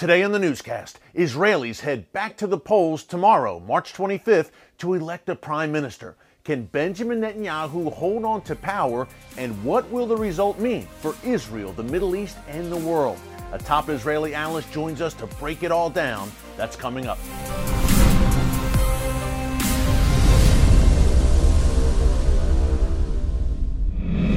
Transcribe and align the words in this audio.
Today 0.00 0.22
on 0.22 0.32
the 0.32 0.38
newscast, 0.38 0.98
Israelis 1.14 1.80
head 1.80 2.10
back 2.14 2.34
to 2.38 2.46
the 2.46 2.56
polls 2.56 3.04
tomorrow, 3.04 3.60
March 3.60 3.92
25th, 3.92 4.50
to 4.78 4.94
elect 4.94 5.28
a 5.28 5.34
prime 5.34 5.70
minister. 5.70 6.16
Can 6.42 6.64
Benjamin 6.64 7.20
Netanyahu 7.20 7.92
hold 7.92 8.24
on 8.24 8.40
to 8.44 8.56
power? 8.56 9.06
And 9.36 9.62
what 9.62 9.86
will 9.90 10.06
the 10.06 10.16
result 10.16 10.58
mean 10.58 10.88
for 11.00 11.14
Israel, 11.22 11.74
the 11.74 11.82
Middle 11.82 12.16
East, 12.16 12.38
and 12.48 12.72
the 12.72 12.78
world? 12.78 13.18
A 13.52 13.58
top 13.58 13.90
Israeli 13.90 14.34
analyst 14.34 14.72
joins 14.72 15.02
us 15.02 15.12
to 15.12 15.26
break 15.26 15.62
it 15.62 15.70
all 15.70 15.90
down. 15.90 16.32
That's 16.56 16.76
coming 16.76 17.06
up. 17.06 17.18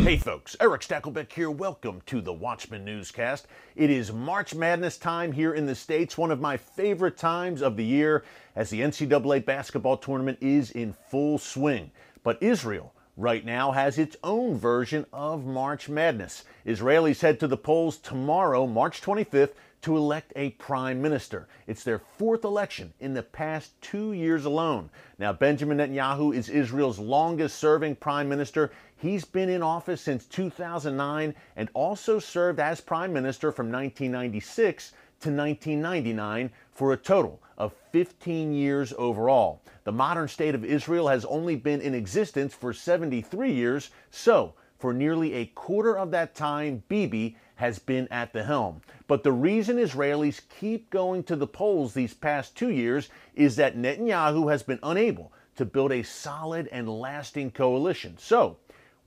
Hey 0.04 0.18
folks, 0.18 0.58
Erick 0.60 0.82
Stakelbeck 0.82 1.32
here. 1.32 1.50
Welcome 1.50 2.02
to 2.08 2.20
the 2.20 2.34
Watchman 2.34 2.84
Newscast. 2.84 3.48
It 3.78 3.90
is 3.90 4.12
March 4.12 4.54
Madness 4.54 4.98
time 4.98 5.32
here 5.32 5.54
in 5.54 5.66
the 5.66 5.76
States, 5.76 6.18
one 6.18 6.30
of 6.30 6.42
my 6.42 6.58
favorite 6.58 7.16
times 7.16 7.62
of 7.62 7.78
the 7.78 7.86
year 7.86 8.26
as 8.58 8.70
the 8.70 8.82
NCAA 8.82 9.46
basketball 9.46 9.96
tournament 9.96 10.40
is 10.42 10.72
in 10.72 10.92
full 10.92 11.38
swing. 11.38 11.90
But 12.22 12.44
Israel 12.44 12.93
right 13.16 13.46
now 13.46 13.72
has 13.72 13.98
its 13.98 14.18
own 14.24 14.58
version 14.58 15.06
of 15.14 15.46
March 15.46 15.88
Madness. 15.88 16.44
Israelis 16.66 17.22
head 17.22 17.40
to 17.40 17.48
the 17.48 17.58
polls 17.58 17.98
tomorrow, 17.98 18.66
March 18.66 19.02
25th, 19.02 19.54
to 19.84 19.98
elect 19.98 20.32
a 20.36 20.52
prime 20.52 21.02
minister. 21.02 21.48
It's 21.68 21.84
their 21.84 22.00
fourth 22.18 22.46
election 22.46 22.94
in 23.02 23.14
the 23.14 23.22
past 23.22 23.80
two 23.82 24.14
years 24.14 24.46
alone. 24.46 24.90
Now, 25.20 25.34
Benjamin 25.34 25.78
Netanyahu 25.78 26.34
is 26.34 26.48
Israel's 26.48 27.00
longest 27.00 27.60
serving 27.60 27.98
prime 27.98 28.30
minister. 28.30 28.72
He's 28.96 29.26
been 29.26 29.50
in 29.50 29.62
office 29.62 30.02
since 30.02 30.26
2009 30.26 31.36
and 31.58 31.70
also 31.74 32.18
served 32.18 32.62
as 32.62 32.80
prime 32.80 33.12
minister 33.12 33.52
from 33.52 33.72
1996 33.72 34.94
to 35.20 35.30
1999 35.30 36.52
for 36.74 36.94
a 36.94 36.98
total 36.98 37.42
of 37.58 37.74
15 37.92 38.54
years 38.54 38.94
overall. 38.98 39.62
The 39.84 39.92
modern 39.92 40.28
state 40.28 40.56
of 40.56 40.66
Israel 40.66 41.08
has 41.08 41.26
only 41.26 41.56
been 41.56 41.82
in 41.82 41.94
existence 41.94 42.54
for 42.54 42.74
73 42.74 43.52
years, 43.52 43.90
so 44.10 44.54
for 44.80 44.94
nearly 44.94 45.34
a 45.34 45.46
quarter 45.46 45.98
of 45.98 46.12
that 46.12 46.36
time, 46.36 46.84
Bibi 46.90 47.38
has 47.56 47.80
been 47.80 48.08
at 48.10 48.34
the 48.34 48.44
helm. 48.44 48.82
But 49.08 49.24
the 49.24 49.32
reason 49.32 49.78
Israelis 49.78 50.42
keep 50.60 50.90
going 50.90 51.24
to 51.24 51.36
the 51.36 51.48
polls 51.48 51.94
these 51.94 52.14
past 52.14 52.58
two 52.58 52.70
years 52.70 53.10
is 53.36 53.56
that 53.56 53.78
Netanyahu 53.78 54.52
has 54.52 54.64
been 54.64 54.80
unable 54.84 55.32
to 55.56 55.66
build 55.66 55.92
a 55.92 56.04
solid 56.04 56.68
and 56.72 56.90
lasting 56.90 57.52
coalition. 57.52 58.18
So, 58.18 58.58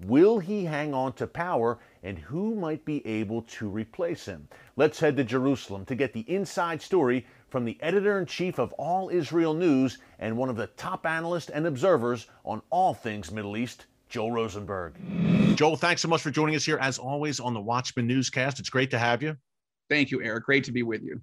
will 0.00 0.38
he 0.38 0.64
hang 0.64 0.94
on 0.94 1.12
to 1.14 1.26
power 1.26 1.78
and 2.02 2.18
who 2.18 2.54
might 2.54 2.84
be 2.84 3.06
able 3.06 3.42
to 3.42 3.68
replace 3.68 4.24
him? 4.24 4.48
Let's 4.76 5.00
head 5.00 5.16
to 5.16 5.24
Jerusalem 5.24 5.84
to 5.86 5.94
get 5.94 6.12
the 6.12 6.24
inside 6.30 6.80
story 6.80 7.26
from 7.48 7.64
the 7.64 7.78
editor 7.80 8.18
in 8.18 8.26
chief 8.26 8.58
of 8.58 8.72
All 8.74 9.08
Israel 9.08 9.54
News 9.54 9.98
and 10.18 10.36
one 10.36 10.48
of 10.48 10.56
the 10.56 10.66
top 10.68 11.06
analysts 11.06 11.50
and 11.50 11.66
observers 11.66 12.26
on 12.44 12.62
all 12.70 12.94
things 12.94 13.30
Middle 13.30 13.56
East, 13.56 13.86
Joel 14.08 14.32
Rosenberg. 14.32 14.94
Joel, 15.56 15.76
thanks 15.76 16.02
so 16.02 16.08
much 16.08 16.22
for 16.22 16.30
joining 16.30 16.54
us 16.56 16.64
here, 16.64 16.78
as 16.78 16.98
always, 16.98 17.40
on 17.40 17.54
the 17.54 17.60
Watchman 17.60 18.06
Newscast. 18.06 18.60
It's 18.60 18.70
great 18.70 18.90
to 18.90 18.98
have 18.98 19.22
you. 19.22 19.36
Thank 19.88 20.10
you, 20.10 20.22
Erick. 20.22 20.44
Great 20.44 20.64
to 20.64 20.72
be 20.72 20.82
with 20.82 21.02
you. 21.02 21.20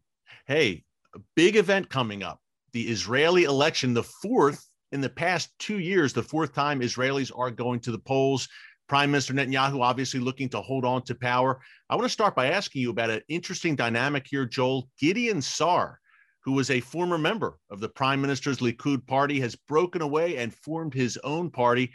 Hey, 0.47 0.84
a 1.16 1.20
big 1.36 1.56
event 1.56 1.90
coming 1.90 2.24
up 2.24 2.40
the 2.72 2.84
Israeli 2.84 3.44
election, 3.44 3.94
the 3.94 4.03
fourth 4.03 4.68
in 4.92 5.02
the 5.02 5.09
past 5.09 5.50
two 5.59 5.80
years, 5.80 6.14
the 6.14 6.24
fourth 6.24 6.53
time 6.53 6.81
Israelis 6.81 7.31
are 7.38 7.52
going 7.52 7.80
to 7.81 7.92
the 7.92 8.00
polls. 8.00 8.47
Prime 8.90 9.12
Minister 9.12 9.34
Netanyahu 9.34 9.81
obviously 9.81 10.20
looking 10.20 10.50
to 10.50 10.62
hold 10.62 10.86
on 10.86 11.03
to 11.03 11.16
power. 11.16 11.62
I 11.90 11.96
want 11.96 12.06
to 12.06 12.09
start 12.09 12.36
by 12.36 12.47
asking 12.52 12.81
you 12.81 12.90
about 12.90 13.09
an 13.09 13.22
interesting 13.30 13.76
dynamic 13.76 14.28
here, 14.30 14.46
Joel. 14.46 14.90
Gideon 15.00 15.42
Sa'ar, 15.42 16.00
who 16.44 16.52
was 16.52 16.70
a 16.70 16.80
former 16.80 17.18
member 17.18 17.58
of 17.70 17.80
the 17.80 17.90
Prime 17.90 18.22
Minister's 18.22 18.59
Likud 18.59 19.06
party, 19.08 19.40
has 19.40 19.56
broken 19.56 20.02
away 20.02 20.38
and 20.38 20.54
formed 20.54 20.94
his 20.94 21.18
own 21.24 21.50
party. 21.50 21.92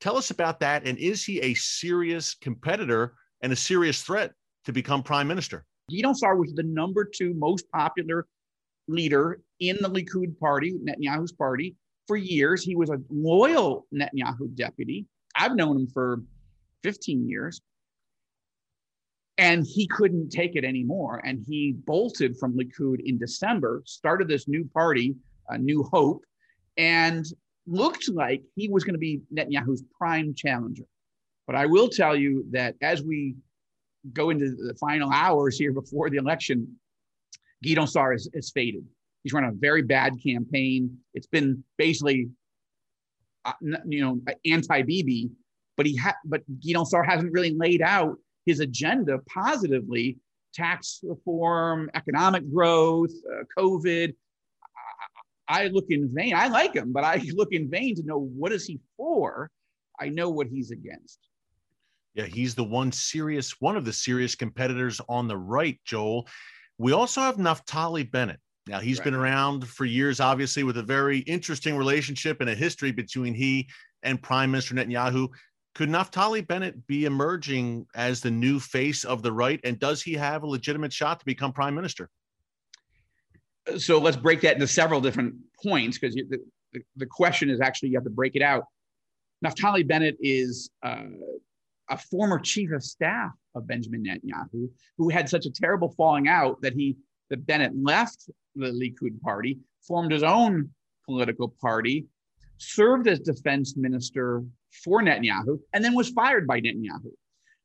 Tell 0.00 0.16
us 0.16 0.30
about 0.30 0.58
that. 0.60 0.86
And 0.86 0.98
is 0.98 1.24
he 1.24 1.40
a 1.40 1.54
serious 1.54 2.34
competitor 2.34 3.14
and 3.42 3.52
a 3.52 3.56
serious 3.56 4.02
threat 4.02 4.32
to 4.64 4.72
become 4.72 5.02
prime 5.02 5.28
minister? 5.28 5.64
Gideon 5.88 6.14
Sa'ar 6.14 6.36
was 6.36 6.52
the 6.54 6.62
number 6.64 7.04
two 7.04 7.34
most 7.34 7.70
popular 7.70 8.26
leader 8.88 9.40
in 9.60 9.76
the 9.80 9.88
Likud 9.88 10.38
party, 10.38 10.74
Netanyahu's 10.84 11.32
party, 11.32 11.76
for 12.06 12.16
years. 12.16 12.64
He 12.64 12.74
was 12.74 12.90
a 12.90 12.98
loyal 13.10 13.86
Netanyahu 13.94 14.54
deputy. 14.54 15.06
I've 15.36 15.54
known 15.54 15.76
him 15.76 15.86
for 15.86 16.22
15 16.82 17.28
years. 17.28 17.60
And 19.38 19.66
he 19.66 19.86
couldn't 19.86 20.30
take 20.30 20.56
it 20.56 20.64
anymore. 20.64 21.20
And 21.24 21.42
he 21.46 21.72
bolted 21.72 22.36
from 22.38 22.56
Likud 22.56 23.00
in 23.04 23.18
December, 23.18 23.82
started 23.86 24.28
this 24.28 24.46
new 24.46 24.68
party, 24.74 25.16
a 25.48 25.58
New 25.58 25.84
Hope, 25.92 26.24
and 26.76 27.24
looked 27.66 28.08
like 28.10 28.42
he 28.56 28.68
was 28.68 28.84
going 28.84 28.94
to 28.94 28.98
be 28.98 29.20
Netanyahu's 29.34 29.84
prime 29.96 30.34
challenger. 30.34 30.84
But 31.46 31.56
I 31.56 31.66
will 31.66 31.88
tell 31.88 32.14
you 32.14 32.44
that 32.50 32.74
as 32.82 33.02
we 33.02 33.34
go 34.12 34.30
into 34.30 34.50
the 34.50 34.74
final 34.80 35.10
hours 35.10 35.56
here 35.56 35.72
before 35.72 36.10
the 36.10 36.16
election, 36.18 36.76
Gideon 37.62 37.86
Sa'ar 37.86 38.12
has, 38.12 38.28
has 38.34 38.50
faded. 38.50 38.84
He's 39.22 39.32
run 39.32 39.44
a 39.44 39.52
very 39.52 39.82
bad 39.82 40.14
campaign. 40.24 40.98
It's 41.14 41.28
been 41.28 41.62
basically, 41.78 42.28
uh, 43.44 43.52
you 43.86 44.00
know, 44.04 44.20
anti-Bibi, 44.44 45.30
but 45.76 45.86
he 45.86 45.96
ha- 45.96 46.16
but 46.24 46.42
Gideon 46.60 46.84
Sa'ar 46.84 47.04
hasn't 47.04 47.32
really 47.32 47.54
laid 47.54 47.80
out 47.80 48.16
his 48.46 48.60
agenda 48.60 49.18
positively. 49.28 50.18
Tax 50.54 51.00
reform, 51.02 51.90
economic 51.94 52.50
growth, 52.52 53.12
uh, 53.30 53.44
COVID. 53.58 54.14
I 55.48 55.68
look 55.68 55.86
in 55.88 56.10
vain. 56.14 56.34
I 56.34 56.48
like 56.48 56.74
him, 56.74 56.92
but 56.92 57.04
I 57.04 57.22
look 57.34 57.52
in 57.52 57.70
vain 57.70 57.96
to 57.96 58.02
know 58.02 58.18
what 58.18 58.52
is 58.52 58.66
he 58.66 58.80
for. 58.96 59.50
I 59.98 60.08
know 60.08 60.30
what 60.30 60.46
he's 60.48 60.70
against. 60.70 61.18
Yeah, 62.14 62.26
he's 62.26 62.54
the 62.54 62.64
one 62.64 62.92
serious, 62.92 63.60
one 63.60 63.76
of 63.76 63.84
the 63.84 63.92
serious 63.92 64.34
competitors 64.34 65.00
on 65.08 65.28
the 65.28 65.36
right, 65.36 65.78
Joel. 65.84 66.28
We 66.78 66.92
also 66.92 67.20
have 67.22 67.36
Naftali 67.36 68.10
Bennett. 68.10 68.40
Now, 68.66 68.80
he's 68.80 68.98
right. 68.98 69.04
been 69.04 69.14
around 69.14 69.66
for 69.66 69.84
years, 69.84 70.20
obviously, 70.20 70.62
with 70.62 70.76
a 70.76 70.82
very 70.82 71.18
interesting 71.20 71.76
relationship 71.76 72.40
and 72.40 72.50
a 72.50 72.54
history 72.54 72.92
between 72.92 73.34
he 73.34 73.68
and 74.02 74.22
Prime 74.22 74.50
Minister 74.50 74.74
Netanyahu. 74.74 75.28
Could 75.74 75.88
Naftali 75.88 76.46
Bennett 76.46 76.86
be 76.86 77.06
emerging 77.06 77.86
as 77.94 78.20
the 78.20 78.30
new 78.30 78.60
face 78.60 79.04
of 79.04 79.22
the 79.22 79.32
right? 79.32 79.58
And 79.64 79.78
does 79.78 80.02
he 80.02 80.14
have 80.14 80.42
a 80.42 80.46
legitimate 80.46 80.92
shot 80.92 81.20
to 81.20 81.24
become 81.24 81.52
prime 81.52 81.74
minister? 81.74 82.10
so 83.78 83.98
let's 83.98 84.16
break 84.16 84.40
that 84.40 84.54
into 84.54 84.66
several 84.66 85.00
different 85.00 85.34
points 85.62 85.98
because 85.98 86.14
the, 86.14 86.38
the, 86.72 86.80
the, 86.96 87.06
question 87.06 87.50
is 87.50 87.60
actually 87.60 87.90
you 87.90 87.96
have 87.96 88.04
to 88.04 88.10
break 88.10 88.34
it 88.34 88.42
out. 88.42 88.64
Naftali 89.44 89.86
Bennett 89.86 90.16
is 90.20 90.70
uh, 90.82 91.04
a 91.90 91.96
former 91.96 92.38
chief 92.38 92.72
of 92.72 92.82
staff 92.82 93.30
of 93.54 93.66
Benjamin 93.66 94.04
Netanyahu, 94.04 94.68
who 94.98 95.08
had 95.08 95.28
such 95.28 95.46
a 95.46 95.50
terrible 95.50 95.90
falling 95.96 96.28
out 96.28 96.60
that 96.62 96.74
he 96.74 96.96
that 97.30 97.46
Bennett 97.46 97.72
left 97.74 98.28
the 98.54 98.66
Likud 98.66 99.20
party, 99.20 99.58
formed 99.86 100.12
his 100.12 100.22
own 100.22 100.70
political 101.06 101.48
party, 101.60 102.06
served 102.62 103.08
as 103.08 103.20
defense 103.20 103.76
minister 103.76 104.44
for 104.84 105.02
Netanyahu, 105.02 105.58
and 105.72 105.84
then 105.84 105.94
was 105.94 106.10
fired 106.10 106.46
by 106.46 106.60
Netanyahu. 106.60 107.10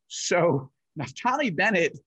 So 0.08 0.72
Naftali 1.00 1.56
Bennett 1.56 1.98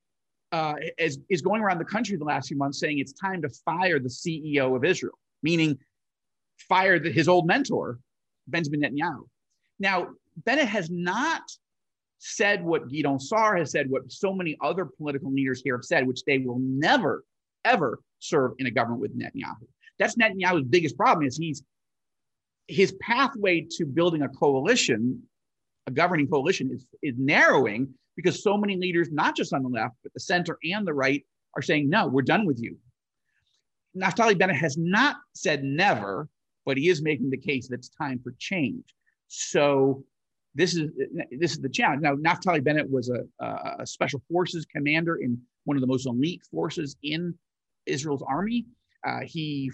uh, 0.52 0.75
is, 0.98 1.19
is 1.28 1.42
going 1.42 1.62
around 1.62 1.78
the 1.78 1.84
country 1.84 2.16
the 2.16 2.25
last 2.25 2.48
few 2.48 2.56
months 2.56 2.81
saying 2.81 2.98
it's 2.98 3.12
time 3.12 3.42
to 3.42 3.48
fire 3.64 3.98
the 3.98 4.08
CEO 4.08 4.76
of 4.76 4.84
Israel, 4.84 5.19
meaning 5.42 5.78
fire 6.69 6.98
the, 6.98 7.10
his 7.10 7.28
old 7.28 7.46
mentor, 7.46 7.98
Benjamin 8.48 8.81
Netanyahu. 8.81 9.25
Now, 9.78 10.08
Bennett 10.37 10.69
has 10.69 10.90
not 10.90 11.42
said 12.19 12.62
what 12.62 12.88
Gideon 12.88 13.19
Sa'ar 13.19 13.56
has 13.56 13.70
said, 13.70 13.88
what 13.88 14.10
so 14.12 14.34
many 14.34 14.56
other 14.60 14.84
political 14.84 15.32
leaders 15.32 15.62
here 15.62 15.76
have 15.76 15.84
said, 15.84 16.06
which 16.06 16.22
they 16.25 16.38
will 16.38 16.58
never, 16.60 17.25
ever 17.64 18.00
serve 18.19 18.52
in 18.58 18.66
a 18.66 18.70
government 18.70 19.00
with 19.00 19.19
Netanyahu. 19.19 19.66
That's 19.98 20.16
Netanyahu's 20.16 20.64
biggest 20.64 20.96
problem 20.96 21.26
is 21.26 21.37
he's 21.37 21.62
his 22.70 22.93
pathway 23.00 23.67
to 23.72 23.84
building 23.84 24.22
a 24.22 24.28
coalition, 24.28 25.22
a 25.87 25.90
governing 25.90 26.28
coalition, 26.28 26.70
is, 26.72 26.87
is 27.02 27.14
narrowing 27.19 27.93
because 28.17 28.43
so 28.43 28.56
many 28.56 28.76
leaders, 28.76 29.08
not 29.11 29.37
just 29.37 29.52
on 29.52 29.62
the 29.62 29.69
left, 29.69 29.96
but 30.02 30.12
the 30.12 30.20
center 30.20 30.58
and 30.64 30.87
the 30.87 30.94
right, 30.94 31.25
are 31.55 31.62
saying, 31.62 31.88
no, 31.88 32.06
we're 32.06 32.22
done 32.22 32.46
with 32.46 32.61
you. 32.61 32.76
Naftali 33.96 34.38
Bennett 34.38 34.56
has 34.56 34.76
not 34.76 35.17
said 35.34 35.64
never, 35.64 36.28
but 36.64 36.76
he 36.76 36.88
is 36.88 37.02
making 37.02 37.31
the 37.31 37.37
case 37.37 37.69
that 37.69 37.76
it's 37.76 37.88
time 37.88 38.20
for 38.22 38.34
change. 38.38 38.84
So 39.28 40.05
this 40.55 40.75
is 40.75 40.90
this 41.31 41.52
is 41.52 41.61
the 41.61 41.69
challenge. 41.69 42.02
Now, 42.02 42.14
Naftali 42.14 42.62
Bennett 42.62 42.88
was 42.88 43.11
a, 43.11 43.44
a 43.78 43.87
special 43.87 44.23
forces 44.31 44.64
commander 44.64 45.16
in 45.16 45.40
one 45.64 45.76
of 45.76 45.81
the 45.81 45.87
most 45.87 46.06
elite 46.06 46.43
forces 46.50 46.96
in 47.02 47.34
Israel's 47.87 48.23
army. 48.23 48.66
Uh, 49.06 49.20
he 49.25 49.73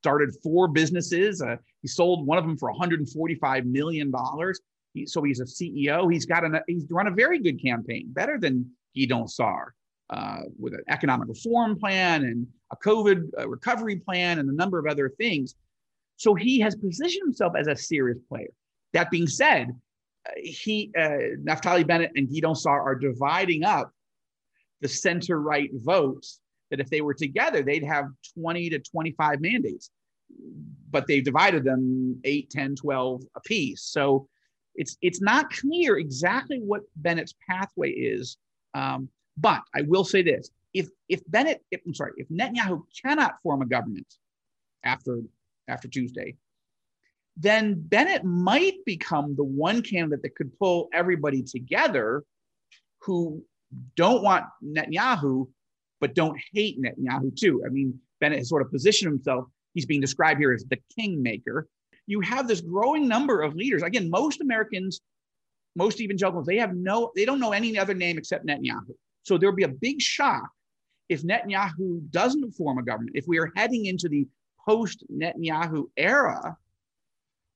started 0.00 0.34
four 0.42 0.68
businesses. 0.68 1.42
Uh, 1.42 1.56
he 1.82 1.88
sold 1.88 2.26
one 2.26 2.38
of 2.38 2.44
them 2.44 2.56
for 2.56 2.70
145 2.70 3.66
million 3.66 4.10
dollars. 4.10 4.60
He, 4.94 5.06
so 5.06 5.22
he's 5.22 5.40
a 5.40 5.44
CEO. 5.44 6.10
He's 6.12 6.26
got 6.26 6.44
an 6.44 6.60
he's 6.66 6.86
run 6.90 7.06
a 7.06 7.10
very 7.10 7.38
good 7.38 7.60
campaign, 7.62 8.06
better 8.08 8.38
than 8.38 8.70
Gideon 8.94 9.28
Sa'ar, 9.28 9.74
uh, 10.10 10.40
with 10.58 10.74
an 10.74 10.82
economic 10.88 11.28
reform 11.28 11.78
plan 11.78 12.24
and 12.24 12.46
a 12.72 12.76
COVID 12.76 13.28
uh, 13.38 13.48
recovery 13.48 13.96
plan 13.96 14.38
and 14.38 14.48
a 14.48 14.54
number 14.54 14.78
of 14.78 14.86
other 14.86 15.08
things. 15.08 15.54
So 16.16 16.34
he 16.34 16.58
has 16.60 16.74
positioned 16.74 17.22
himself 17.24 17.54
as 17.56 17.68
a 17.68 17.76
serious 17.76 18.18
player. 18.28 18.48
That 18.92 19.10
being 19.10 19.26
said, 19.26 19.68
uh, 20.26 20.32
he 20.36 20.90
uh, 20.96 21.36
Naftali 21.44 21.86
Bennett 21.86 22.12
and 22.16 22.28
Gideon 22.28 22.54
Sa'ar 22.54 22.82
are 22.82 22.94
dividing 22.94 23.64
up 23.64 23.92
the 24.80 24.88
center 24.88 25.40
right 25.40 25.70
votes 25.74 26.40
that 26.70 26.80
if 26.80 26.90
they 26.90 27.00
were 27.00 27.14
together, 27.14 27.62
they'd 27.62 27.84
have 27.84 28.06
20 28.34 28.70
to 28.70 28.78
25 28.78 29.40
mandates. 29.40 29.90
But 30.90 31.06
they've 31.06 31.24
divided 31.24 31.64
them 31.64 32.20
8, 32.24 32.50
10, 32.50 32.76
12 32.76 33.22
apiece. 33.34 33.82
So 33.82 34.28
it's 34.74 34.96
it's 35.00 35.20
not 35.20 35.50
clear 35.50 35.98
exactly 35.98 36.60
what 36.60 36.82
Bennett's 36.96 37.34
pathway 37.48 37.90
is. 37.90 38.38
Um, 38.74 39.08
but 39.36 39.62
I 39.74 39.82
will 39.82 40.04
say 40.04 40.22
this: 40.22 40.50
if 40.72 40.88
if 41.08 41.20
Bennett, 41.26 41.62
if, 41.70 41.80
I'm 41.86 41.94
sorry, 41.94 42.12
if 42.16 42.28
Netanyahu 42.28 42.82
cannot 43.04 43.36
form 43.42 43.62
a 43.62 43.66
government 43.66 44.06
after 44.84 45.20
after 45.66 45.88
Tuesday, 45.88 46.36
then 47.36 47.74
Bennett 47.76 48.24
might 48.24 48.84
become 48.86 49.34
the 49.36 49.44
one 49.44 49.82
candidate 49.82 50.22
that 50.22 50.36
could 50.36 50.56
pull 50.58 50.88
everybody 50.92 51.42
together 51.42 52.24
who 53.02 53.44
don't 53.96 54.22
want 54.22 54.46
Netanyahu, 54.64 55.48
but 56.00 56.14
don't 56.14 56.38
hate 56.52 56.80
Netanyahu 56.80 57.34
too. 57.36 57.62
I 57.66 57.70
mean, 57.70 57.98
Bennett 58.20 58.38
has 58.38 58.48
sort 58.48 58.62
of 58.62 58.70
positioned 58.70 59.12
himself. 59.12 59.46
He's 59.74 59.86
being 59.86 60.00
described 60.00 60.40
here 60.40 60.52
as 60.52 60.64
the 60.64 60.78
kingmaker. 60.96 61.68
You 62.06 62.20
have 62.20 62.48
this 62.48 62.60
growing 62.60 63.06
number 63.06 63.42
of 63.42 63.54
leaders. 63.54 63.82
Again, 63.82 64.08
most 64.10 64.40
Americans, 64.40 65.00
most 65.76 66.00
evangelicals, 66.00 66.46
they 66.46 66.56
have 66.56 66.74
no, 66.74 67.10
they 67.14 67.24
don't 67.24 67.40
know 67.40 67.52
any 67.52 67.78
other 67.78 67.94
name 67.94 68.18
except 68.18 68.46
Netanyahu. 68.46 68.94
So 69.24 69.36
there'll 69.36 69.54
be 69.54 69.64
a 69.64 69.68
big 69.68 70.00
shock 70.00 70.48
if 71.08 71.22
Netanyahu 71.22 72.10
doesn't 72.10 72.52
form 72.52 72.78
a 72.78 72.82
government. 72.82 73.16
If 73.16 73.26
we 73.26 73.38
are 73.38 73.52
heading 73.56 73.86
into 73.86 74.08
the 74.08 74.26
post 74.66 75.04
Netanyahu 75.12 75.84
era, 75.96 76.56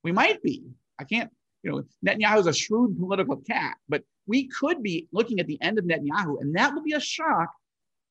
we 0.05 0.13
might 0.13 0.43
be. 0.43 0.65
I 0.99 1.05
can't, 1.05 1.31
you 1.63 1.71
know, 1.71 1.83
Netanyahu 2.07 2.41
is 2.41 2.47
a 2.47 2.53
shrewd 2.53 2.99
political 2.99 3.37
cat, 3.37 3.77
but 3.89 4.03
we 4.27 4.49
could 4.49 4.83
be 4.83 5.09
looking 5.13 5.41
at 5.41 5.47
the 5.47 5.61
end 5.61 5.79
of 5.79 5.85
Netanyahu, 5.85 6.41
and 6.41 6.55
that 6.57 6.75
will 6.75 6.83
be 6.83 6.93
a 6.93 7.01
shock 7.01 7.49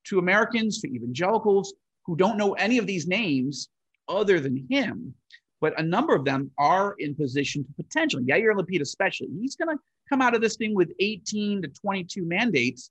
to 0.06 0.20
Americans, 0.20 0.82
to 0.82 0.88
evangelicals 0.88 1.74
who 2.06 2.16
don't 2.16 2.38
know 2.38 2.54
any 2.54 2.78
of 2.78 2.88
these 2.88 3.08
names 3.08 3.70
other 4.08 4.40
than 4.40 4.66
him. 4.70 5.14
But 5.60 5.80
a 5.80 5.84
number 5.84 6.16
of 6.16 6.26
them 6.26 6.50
are 6.58 6.96
in 6.98 7.14
position 7.16 7.64
to 7.64 7.84
potentially, 7.84 8.24
Yair 8.24 8.56
Lapid 8.56 8.82
especially, 8.82 9.28
he's 9.40 9.56
going 9.56 9.76
to 9.76 9.82
come 10.10 10.22
out 10.22 10.36
of 10.36 10.42
this 10.42 10.58
thing 10.58 10.74
with 10.74 10.92
18 11.00 11.62
to 11.62 11.68
22 11.68 12.26
mandates. 12.26 12.90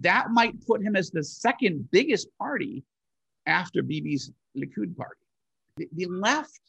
That 0.00 0.30
might 0.30 0.64
put 0.66 0.82
him 0.82 0.94
as 0.94 1.10
the 1.10 1.24
second 1.24 1.90
biggest 1.90 2.28
party 2.38 2.84
after 3.46 3.82
Bibi's 3.82 4.30
Likud 4.56 4.96
party. 4.96 5.20
The, 5.78 5.88
the 5.92 6.06
left 6.06 6.60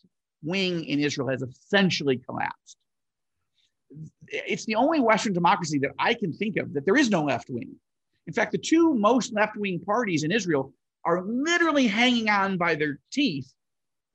wing 0.43 0.85
in 0.85 0.99
Israel 0.99 1.27
has 1.27 1.41
essentially 1.41 2.17
collapsed. 2.17 2.77
It's 4.27 4.65
the 4.65 4.75
only 4.75 4.99
Western 4.99 5.33
democracy 5.33 5.79
that 5.79 5.91
I 5.99 6.13
can 6.13 6.31
think 6.33 6.57
of 6.57 6.73
that 6.73 6.85
there 6.85 6.97
is 6.97 7.09
no 7.09 7.23
left 7.23 7.49
wing. 7.49 7.75
In 8.27 8.33
fact, 8.33 8.51
the 8.51 8.57
two 8.57 8.93
most 8.93 9.33
left 9.33 9.55
wing 9.55 9.79
parties 9.79 10.23
in 10.23 10.31
Israel 10.31 10.73
are 11.05 11.23
literally 11.23 11.87
hanging 11.87 12.29
on 12.29 12.57
by 12.57 12.75
their 12.75 12.99
teeth 13.11 13.51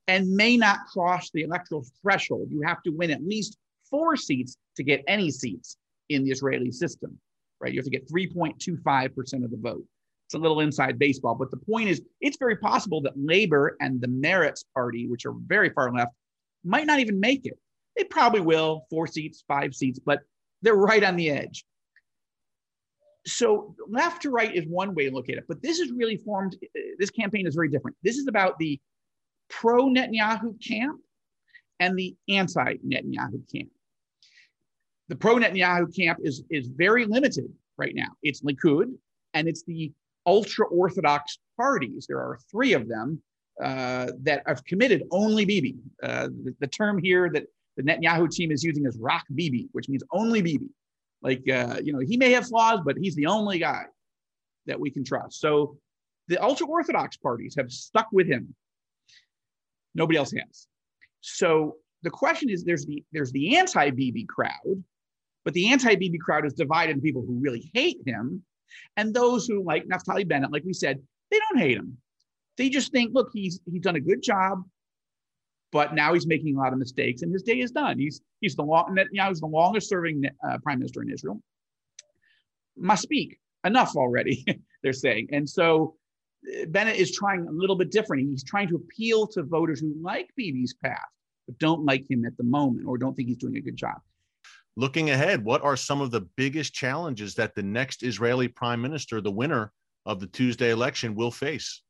and 0.07 0.31
may 0.31 0.57
not 0.57 0.81
cross 0.93 1.31
the 1.31 1.43
electoral 1.43 1.87
threshold. 2.03 2.49
You 2.51 2.63
have 2.63 2.83
to 2.83 2.91
win 2.91 3.11
at 3.11 3.25
least 3.25 3.57
four 3.91 4.17
seats 4.17 4.57
to 4.77 4.83
get 4.83 5.03
any 5.09 5.31
seats 5.31 5.79
in 6.11 6.25
the 6.25 6.31
Israeli 6.31 6.71
system, 6.71 7.19
right? 7.61 7.73
You 7.73 7.79
have 7.79 7.87
to 7.87 7.91
get 7.91 8.09
3.25% 8.09 9.45
of 9.45 9.51
the 9.51 9.57
vote. 9.57 9.85
It's 10.27 10.35
a 10.35 10.39
little 10.39 10.61
inside 10.61 10.99
baseball, 10.99 11.35
but 11.35 11.51
the 11.51 11.57
point 11.57 11.89
is, 11.89 12.03
it's 12.21 12.37
very 12.37 12.57
possible 12.57 13.01
that 13.03 13.13
Labor 13.17 13.77
and 13.81 14.01
the 14.01 14.09
Meretz 14.09 14.65
Party, 14.75 15.07
which 15.07 15.25
are 15.25 15.35
very 15.47 15.71
far 15.71 15.93
left, 15.93 16.13
might 16.65 16.87
not 16.87 17.01
even 17.01 17.19
make 17.19 17.47
it. 17.47 17.59
They 17.97 18.05
probably 18.05 18.41
will, 18.41 18.87
four 18.91 19.07
seats, 19.07 19.45
five 19.49 19.75
seats, 19.75 19.99
but 19.99 20.21
they're 20.63 20.75
right 20.75 21.03
on 21.03 21.17
the 21.17 21.31
edge 21.31 21.65
so 23.27 23.75
left 23.89 24.23
to 24.23 24.31
right 24.31 24.55
is 24.55 24.67
one 24.67 24.95
way 24.95 25.09
to 25.09 25.15
look 25.15 25.29
at 25.29 25.37
it, 25.37 25.45
but 25.49 25.63
this 25.63 25.79
is 25.79 25.93
really 25.93 26.17
formed. 26.17 26.57
This 26.99 27.11
campaign 27.11 27.47
is 27.47 27.55
very 27.55 27.69
different. 27.69 27.97
This 28.03 28.17
is 28.17 28.27
about 28.27 28.59
the 28.59 28.81
pro 29.49 29.87
Netanyahu 29.87 30.61
camp 30.67 31.01
and 31.81 31.97
the 31.97 32.17
anti 32.29 32.75
Netanyahu 32.87 33.43
camp. 33.53 33.71
The 35.09 35.17
pro 35.17 35.37
Netanyahu 35.37 35.95
camp 35.95 36.19
is, 36.23 36.43
is 36.51 36.69
very 36.69 37.05
limited 37.05 37.53
right 37.77 37.95
now. 37.95 38.09
It's 38.23 38.43
Likud 38.43 38.93
and 39.35 39.49
it's 39.49 39.63
the 39.65 39.93
ultra 40.27 40.67
Orthodox 40.67 41.39
parties. 41.57 42.07
There 42.09 42.19
are 42.19 42.39
three 42.51 42.73
of 42.73 42.89
them 42.89 43.23
uh, 43.63 44.07
that 44.23 44.43
have 44.47 44.65
committed 44.65 45.03
only 45.11 45.45
Bibi. 45.45 45.77
Uh, 46.03 46.29
the, 46.45 46.55
the, 46.61 46.67
term 46.67 46.99
here 46.99 47.31
that 47.33 47.45
the 47.77 47.83
Netanyahu 47.83 48.31
team 48.31 48.51
is 48.51 48.63
using 48.63 48.87
is 48.87 48.97
Rak 48.99 49.25
Bibi, 49.35 49.69
which 49.73 49.89
means 49.89 50.03
only 50.13 50.41
Bibi. 50.41 50.69
Like, 51.23 51.49
uh, 51.49 51.79
you 51.83 51.93
know, 51.93 52.01
he 52.01 52.17
may 52.17 52.33
have 52.33 52.49
flaws, 52.49 52.81
but 52.85 52.97
he's 52.97 53.15
the 53.15 53.27
only 53.27 53.59
guy 53.59 53.85
that 54.67 54.79
we 54.79 54.91
can 54.91 55.05
trust. 55.05 55.41
So 55.41 55.77
the 56.29 56.43
ultra 56.43 56.67
Orthodox 56.67 57.17
parties 57.17 57.55
have 57.57 57.71
stuck 57.71 58.09
with 58.13 58.27
him. 58.27 58.55
Nobody 59.95 60.19
else 60.19 60.33
has. 60.33 60.67
So 61.21 61.77
the 62.03 62.11
question 62.11 62.51
is 62.51 62.65
there's 62.65 62.87
the 62.87 63.05
there's 63.13 63.33
the 63.33 63.57
anti-Bibi 63.57 64.25
crowd, 64.25 64.83
but 65.45 65.55
the 65.55 65.71
anti-Bibi 65.71 66.19
crowd 66.19 66.47
is 66.47 66.55
divided 66.55 66.93
into 66.93 67.03
people 67.03 67.23
who 67.23 67.39
really 67.41 67.71
hate 67.75 67.99
him 68.05 68.43
and 68.97 69.15
those 69.15 69.47
who 69.47 69.63
like 69.63 69.87
Naftali 69.87 70.27
Bennett, 70.27 70.53
like 70.53 70.65
we 70.65 70.73
said, 70.73 71.01
they 71.31 71.39
don't 71.39 71.61
hate 71.61 71.77
him. 71.77 71.99
They 72.57 72.69
just 72.69 72.93
think, 72.93 73.13
look, 73.15 73.31
he's 73.33 73.61
he's 73.71 73.83
done 73.83 73.97
a 73.97 74.01
good 74.01 74.23
job 74.23 74.65
but 75.73 75.95
now 75.95 76.13
he's 76.13 76.27
making 76.27 76.57
a 76.57 76.59
lot 76.61 76.73
of 76.73 76.79
mistakes, 76.79 77.23
and 77.23 77.33
his 77.33 77.43
day 77.43 77.59
is 77.61 77.71
done. 77.71 77.99
He's 77.99 78.21
he's 78.41 78.55
the 78.55 78.63
long 78.63 78.95
Netanyahu's 78.97 79.41
the 79.41 79.47
longest 79.47 79.89
serving 79.89 80.25
uh, 80.47 80.59
prime 80.63 80.79
minister 80.79 81.03
in 81.03 81.11
Israel. 81.11 81.41
Maspik 82.81 83.39
enough 83.65 83.97
already, 83.97 84.45
they're 84.83 84.93
saying, 84.93 85.29
and 85.33 85.49
so 85.49 85.97
uh, 86.47 86.67
Bennett 86.67 86.97
is 86.97 87.13
trying 87.13 87.47
a 87.49 87.53
little 87.53 87.77
bit 87.77 87.91
different. 87.91 88.29
He's 88.29 88.45
trying 88.45 88.69
to 88.69 88.77
appeal 88.77 89.27
to 89.29 89.43
voters 89.43 89.81
who 89.81 89.95
like 90.01 90.31
Bibi's 90.39 90.75
path, 90.75 90.99
but 91.47 91.59
don't 91.59 91.85
like 91.85 92.09
him 92.09 92.25
at 92.25 92.37
the 92.37 92.45
moment 92.45 92.87
or 92.87 92.99
don't 92.99 93.15
think 93.15 93.29
he's 93.29 93.39
doing 93.39 93.57
a 93.57 93.61
good 93.61 93.77
job. 93.77 93.99
Looking 94.77 95.11
ahead, 95.11 95.45
what 95.45 95.63
are 95.63 95.77
some 95.77 96.01
of 96.01 96.11
the 96.11 96.23
biggest 96.37 96.73
challenges 96.73 97.35
that 97.35 97.55
the 97.55 97.63
next 97.63 98.03
Israeli 98.03 98.49
prime 98.49 98.81
minister, 98.81 99.21
the 99.21 99.31
winner 99.31 99.71
of 100.07 100.19
the 100.19 100.27
Tuesday 100.27 100.71
election, 100.71 101.15
will 101.15 101.31
face? 101.31 101.83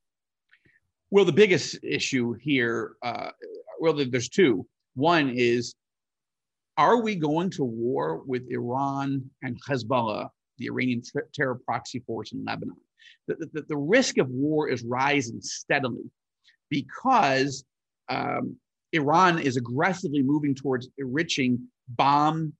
Well, 1.13 1.25
the 1.25 1.33
biggest 1.33 1.79
issue 1.83 2.33
here 2.33 2.97
uh, 3.03 3.31
well, 3.83 3.95
there's 3.95 4.29
two. 4.29 4.65
One 4.95 5.31
is, 5.31 5.75
are 6.77 7.03
we 7.03 7.17
going 7.17 7.51
to 7.51 7.65
war 7.65 8.23
with 8.25 8.47
Iran 8.49 9.29
and 9.43 9.59
Hezbollah, 9.69 10.29
the 10.59 10.67
Iranian 10.67 11.03
terror 11.35 11.59
proxy 11.67 11.99
force 12.07 12.31
in 12.31 12.45
Lebanon? 12.45 12.77
The, 13.27 13.49
the, 13.53 13.63
the 13.63 13.77
risk 13.77 14.19
of 14.19 14.29
war 14.29 14.69
is 14.69 14.85
rising 14.85 15.41
steadily 15.41 16.05
because 16.71 17.65
um, 18.09 18.55
Iran 18.93 19.41
is 19.41 19.57
aggressively 19.57 20.23
moving 20.23 20.55
towards 20.55 20.89
enriching 20.97 21.67
bomb 21.89 22.53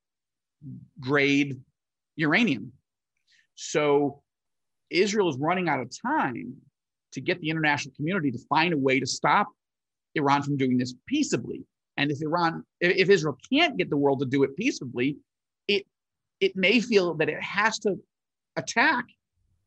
grade 0.99 1.61
uranium. 2.17 2.73
So 3.55 4.23
Israel 4.91 5.29
is 5.29 5.37
running 5.39 5.69
out 5.69 5.79
of 5.79 5.89
time 6.05 6.57
to 7.13 7.21
get 7.21 7.41
the 7.41 7.51
international 7.51 7.95
community 7.95 8.33
to 8.33 8.41
find 8.49 8.75
a 8.75 8.79
way 8.79 8.99
to 8.99 9.07
stop 9.07 9.47
Iran 10.15 10.43
from 10.43 10.57
doing 10.57 10.79
this 10.79 10.95
peaceably. 11.07 11.65
And 11.97 12.11
if 12.11 12.23
Iran, 12.23 12.65
if 12.81 13.11
Israel 13.11 13.37
can't 13.53 13.77
get 13.77 13.91
the 13.91 13.97
world 13.97 14.21
to 14.21 14.27
do 14.27 14.43
it 14.43 14.57
peaceably, 14.57 15.19
it 15.69 15.87
it 16.41 16.57
may 16.57 16.81
feel 16.81 17.15
that 17.15 17.29
it 17.29 17.43
has 17.43 17.79
to 17.81 17.97
attack 18.57 19.05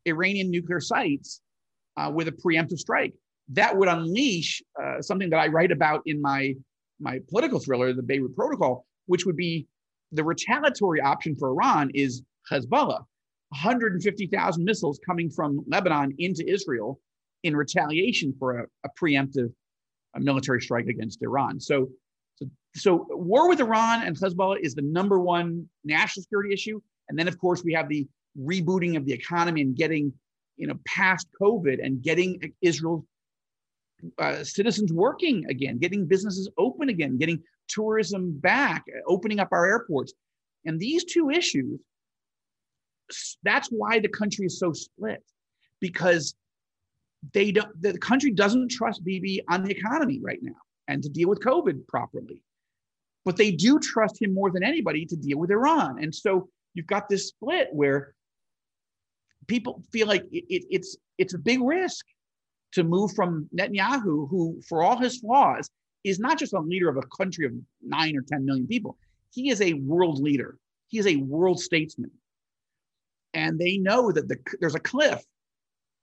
Iranian 0.05 0.49
nuclear 0.51 0.79
sites 0.79 1.41
uh, 1.97 2.11
with 2.13 2.27
a 2.27 2.31
preemptive 2.31 2.79
strike. 2.79 3.13
That 3.49 3.77
would 3.77 3.87
unleash 3.87 4.61
uh, 4.81 5.01
something 5.01 5.29
that 5.29 5.37
I 5.37 5.47
write 5.47 5.71
about 5.71 6.01
in 6.05 6.21
my 6.21 6.55
my 6.99 7.19
political 7.29 7.59
thriller, 7.59 7.93
the 7.93 8.03
Beirut 8.03 8.35
Protocol, 8.35 8.85
which 9.05 9.25
would 9.25 9.35
be 9.35 9.67
the 10.11 10.23
retaliatory 10.23 11.01
option 11.01 11.35
for 11.35 11.49
Iran 11.49 11.91
is 11.93 12.21
Hezbollah, 12.49 13.03
150,000 13.49 14.63
missiles 14.63 14.99
coming 15.05 15.29
from 15.29 15.59
Lebanon 15.67 16.13
into 16.17 16.47
Israel 16.47 16.99
in 17.43 17.55
retaliation 17.55 18.33
for 18.39 18.59
a, 18.59 18.65
a 18.85 18.89
preemptive 18.99 19.51
military 20.19 20.61
strike 20.61 20.87
against 20.87 21.21
Iran. 21.21 21.59
So, 21.59 21.89
so, 22.35 22.49
so 22.75 23.07
war 23.09 23.49
with 23.49 23.59
Iran 23.59 24.03
and 24.03 24.17
Hezbollah 24.17 24.59
is 24.61 24.75
the 24.75 24.81
number 24.81 25.19
one 25.19 25.69
national 25.83 26.23
security 26.23 26.53
issue. 26.53 26.81
And 27.09 27.17
then, 27.17 27.27
of 27.27 27.39
course, 27.39 27.63
we 27.63 27.73
have 27.73 27.89
the 27.89 28.07
rebooting 28.39 28.97
of 28.97 29.05
the 29.05 29.13
economy 29.13 29.61
and 29.61 29.75
getting, 29.75 30.13
you 30.57 30.67
know, 30.67 30.75
past 30.85 31.27
COVID 31.41 31.83
and 31.83 32.01
getting 32.01 32.53
Israel 32.61 33.05
uh, 34.19 34.43
citizens 34.43 34.91
working 34.91 35.45
again, 35.49 35.77
getting 35.77 36.05
businesses 36.05 36.49
open 36.57 36.89
again, 36.89 37.17
getting 37.17 37.41
tourism 37.67 38.37
back, 38.39 38.83
opening 39.07 39.39
up 39.39 39.49
our 39.51 39.65
airports. 39.65 40.13
And 40.65 40.79
these 40.79 41.05
two 41.05 41.29
issues, 41.29 41.79
that's 43.43 43.69
why 43.69 43.99
the 43.99 44.09
country 44.09 44.47
is 44.47 44.59
so 44.59 44.73
split 44.73 45.23
because 45.79 46.35
they 47.33 47.51
don't 47.51 47.81
the 47.81 47.97
country 47.97 48.31
doesn't 48.31 48.71
trust 48.71 49.03
Bibi 49.03 49.41
on 49.49 49.63
the 49.63 49.71
economy 49.71 50.19
right 50.21 50.39
now 50.41 50.55
and 50.87 51.01
to 51.03 51.09
deal 51.09 51.29
with 51.29 51.39
COVID 51.39 51.87
properly. 51.87 52.41
But 53.23 53.37
they 53.37 53.51
do 53.51 53.79
trust 53.79 54.21
him 54.21 54.33
more 54.33 54.51
than 54.51 54.63
anybody 54.63 55.05
to 55.05 55.15
deal 55.15 55.39
with 55.39 55.49
Iran. 55.49 55.97
And 56.01 56.13
so 56.13 56.49
you've 56.73 56.87
got 56.87 57.09
this 57.09 57.29
split 57.29 57.69
where 57.71 58.13
people 59.47 59.81
feel 59.91 60.07
like 60.07 60.23
it, 60.31 60.45
it, 60.49 60.65
it's 60.69 60.97
it's 61.17 61.33
a 61.33 61.39
big 61.39 61.61
risk 61.61 62.05
to 62.73 62.83
move 62.83 63.13
from 63.13 63.49
Netanyahu, 63.57 64.29
who, 64.29 64.61
for 64.67 64.83
all 64.83 64.97
his 64.97 65.19
flaws, 65.19 65.69
is 66.03 66.19
not 66.19 66.37
just 66.37 66.53
a 66.53 66.59
leader 66.59 66.89
of 66.89 66.97
a 66.97 67.17
country 67.17 67.45
of 67.45 67.53
nine 67.81 68.17
or 68.17 68.21
10 68.21 68.45
million 68.45 68.67
people. 68.67 68.97
He 69.31 69.49
is 69.49 69.61
a 69.61 69.73
world 69.73 70.19
leader. 70.19 70.57
He 70.89 70.99
is 70.99 71.07
a 71.07 71.15
world 71.15 71.59
statesman. 71.59 72.11
And 73.33 73.57
they 73.57 73.77
know 73.77 74.11
that 74.11 74.27
the, 74.27 74.37
there's 74.59 74.75
a 74.75 74.79
cliff 74.79 75.23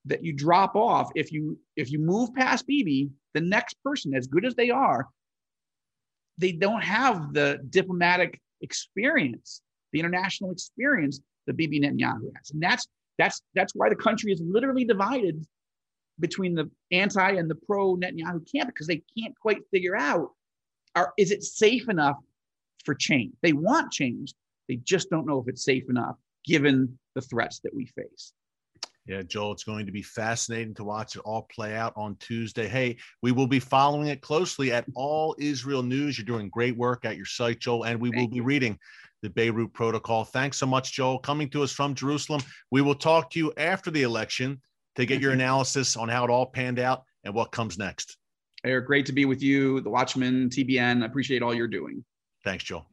that 0.05 0.23
you 0.23 0.33
drop 0.33 0.75
off 0.75 1.09
if 1.15 1.31
you 1.31 1.57
if 1.75 1.91
you 1.91 1.99
move 1.99 2.33
past 2.33 2.67
Bibi, 2.67 3.09
the 3.33 3.41
next 3.41 3.75
person, 3.83 4.13
as 4.13 4.27
good 4.27 4.45
as 4.45 4.55
they 4.55 4.69
are, 4.69 5.07
they 6.37 6.51
don't 6.51 6.83
have 6.83 7.33
the 7.33 7.59
diplomatic 7.69 8.41
experience, 8.61 9.61
the 9.91 9.99
international 9.99 10.51
experience 10.51 11.21
that 11.47 11.57
Bibi 11.57 11.79
Netanyahu 11.79 12.31
has, 12.35 12.51
and 12.51 12.61
that's 12.61 12.87
that's 13.17 13.41
that's 13.53 13.73
why 13.75 13.89
the 13.89 13.95
country 13.95 14.31
is 14.31 14.41
literally 14.41 14.85
divided 14.85 15.45
between 16.19 16.53
the 16.53 16.69
anti 16.91 17.31
and 17.31 17.49
the 17.49 17.55
pro 17.55 17.95
Netanyahu 17.95 18.51
camp 18.51 18.67
because 18.67 18.87
they 18.87 19.01
can't 19.17 19.37
quite 19.39 19.59
figure 19.71 19.95
out 19.95 20.31
are 20.95 21.13
is 21.17 21.31
it 21.31 21.43
safe 21.43 21.89
enough 21.89 22.17
for 22.85 22.93
change? 22.93 23.33
They 23.41 23.53
want 23.53 23.91
change, 23.91 24.33
they 24.67 24.75
just 24.77 25.09
don't 25.09 25.25
know 25.25 25.39
if 25.39 25.47
it's 25.47 25.63
safe 25.63 25.89
enough 25.89 26.17
given 26.45 26.99
the 27.15 27.21
threats 27.21 27.59
that 27.59 27.73
we 27.73 27.85
face. 27.85 28.33
Yeah, 29.05 29.21
Joel, 29.21 29.51
it's 29.51 29.65
going 29.65 29.85
to 29.85 29.91
be 29.91 30.01
fascinating 30.01 30.73
to 30.75 30.85
watch 30.85 31.17
it 31.17 31.21
all 31.25 31.47
play 31.53 31.75
out 31.75 31.91
on 31.97 32.15
Tuesday. 32.21 32.69
Hey, 32.69 32.97
we 33.21 33.33
will 33.33 33.47
be 33.47 33.59
following 33.59 34.07
it 34.07 34.21
closely 34.21 34.71
at 34.71 34.85
All 34.95 35.35
Israel 35.37 35.83
News. 35.83 36.17
You're 36.17 36.25
doing 36.25 36.47
great 36.49 36.77
work 36.77 37.03
at 37.03 37.17
your 37.17 37.25
site, 37.25 37.59
Joel, 37.59 37.83
and 37.83 37.99
we 37.99 38.11
Thank 38.11 38.21
will 38.21 38.27
be 38.29 38.37
you. 38.37 38.43
reading 38.43 38.79
the 39.21 39.29
Beirut 39.29 39.73
Protocol. 39.73 40.23
Thanks 40.23 40.57
so 40.57 40.65
much, 40.65 40.93
Joel, 40.93 41.19
coming 41.19 41.49
to 41.49 41.63
us 41.63 41.73
from 41.73 41.95
Jerusalem. 41.95 42.41
We 42.71 42.81
will 42.81 42.95
talk 42.95 43.29
to 43.31 43.39
you 43.39 43.51
after 43.57 43.91
the 43.91 44.03
election 44.03 44.61
to 44.95 45.05
get 45.05 45.19
your 45.19 45.31
mm-hmm. 45.31 45.41
analysis 45.41 45.97
on 45.97 46.07
how 46.07 46.23
it 46.23 46.29
all 46.29 46.45
panned 46.45 46.79
out 46.79 47.03
and 47.25 47.33
what 47.33 47.51
comes 47.51 47.77
next. 47.77 48.17
Erick, 48.63 48.87
great 48.87 49.05
to 49.07 49.11
be 49.11 49.25
with 49.25 49.43
you, 49.43 49.81
the 49.81 49.89
Watchman, 49.89 50.49
TBN. 50.49 51.03
I 51.03 51.05
appreciate 51.05 51.41
all 51.41 51.53
you're 51.53 51.67
doing. 51.67 52.05
Thanks, 52.43 52.63
Joel. 52.65 52.85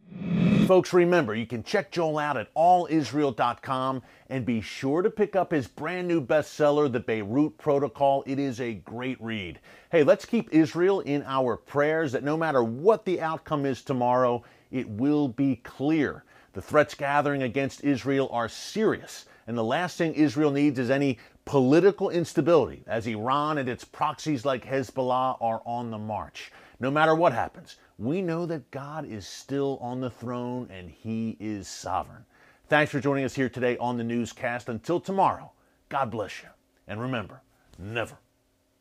Folks, 0.66 0.92
remember, 0.92 1.34
you 1.34 1.46
can 1.46 1.64
check 1.64 1.90
Joel 1.90 2.18
out 2.18 2.36
at 2.36 2.54
allisrael.com 2.54 4.02
and 4.28 4.46
be 4.46 4.60
sure 4.60 5.02
to 5.02 5.10
pick 5.10 5.34
up 5.34 5.50
his 5.50 5.66
brand 5.66 6.06
new 6.06 6.24
bestseller, 6.24 6.90
The 6.90 7.00
Beirut 7.00 7.58
Protocol. 7.58 8.22
It 8.24 8.38
is 8.38 8.60
a 8.60 8.74
great 8.74 9.20
read. 9.20 9.58
Hey, 9.90 10.04
let's 10.04 10.24
keep 10.24 10.54
Israel 10.54 11.00
in 11.00 11.24
our 11.24 11.56
prayers 11.56 12.12
that 12.12 12.22
no 12.22 12.36
matter 12.36 12.62
what 12.62 13.04
the 13.04 13.20
outcome 13.20 13.66
is 13.66 13.82
tomorrow, 13.82 14.44
it 14.70 14.88
will 14.88 15.26
be 15.26 15.56
clear. 15.56 16.22
The 16.52 16.62
threats 16.62 16.94
gathering 16.94 17.42
against 17.42 17.82
Israel 17.82 18.28
are 18.30 18.48
serious, 18.48 19.26
and 19.48 19.58
the 19.58 19.64
last 19.64 19.98
thing 19.98 20.14
Israel 20.14 20.52
needs 20.52 20.78
is 20.78 20.90
any 20.90 21.18
political 21.44 22.10
instability 22.10 22.84
as 22.86 23.08
Iran 23.08 23.58
and 23.58 23.68
its 23.68 23.84
proxies 23.84 24.44
like 24.44 24.64
Hezbollah 24.64 25.36
are 25.40 25.62
on 25.66 25.90
the 25.90 25.98
march. 25.98 26.52
No 26.78 26.90
matter 26.90 27.14
what 27.14 27.32
happens, 27.32 27.76
we 28.00 28.22
know 28.22 28.46
that 28.46 28.70
God 28.70 29.04
is 29.04 29.26
still 29.26 29.78
on 29.82 30.00
the 30.00 30.10
throne 30.10 30.68
and 30.70 30.90
He 30.90 31.36
is 31.38 31.68
sovereign. 31.68 32.24
Thanks 32.68 32.90
for 32.90 32.98
joining 32.98 33.24
us 33.24 33.34
here 33.34 33.50
today 33.50 33.76
on 33.76 33.98
the 33.98 34.04
newscast. 34.04 34.70
Until 34.70 35.00
tomorrow, 35.00 35.52
God 35.90 36.10
bless 36.10 36.42
you. 36.42 36.48
And 36.88 37.00
remember, 37.00 37.42
never 37.78 38.16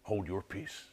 hold 0.03 0.27
your 0.27 0.41
peace. 0.41 0.85